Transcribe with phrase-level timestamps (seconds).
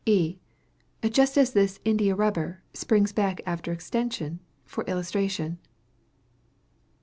[0.07, 0.39] E.
[1.07, 5.59] Just as this India rubber springs back after extension, for illustration.